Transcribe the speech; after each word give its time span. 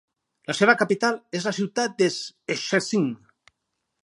La 0.51 0.55
seva 0.59 0.75
capital 0.79 1.19
és 1.41 1.47
la 1.49 1.53
ciutat 1.59 1.95
de 2.01 2.09
Szczecin. 2.17 3.09